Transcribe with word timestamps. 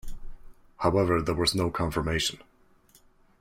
However, 0.77 1.21
there 1.21 1.35
was 1.35 1.53
no 1.53 1.69
confirmation. 1.69 2.39